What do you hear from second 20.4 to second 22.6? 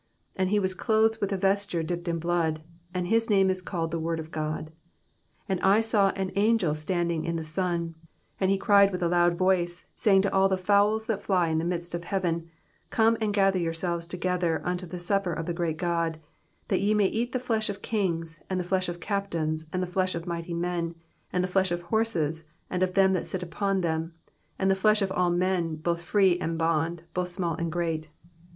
men, and the flesh of horses,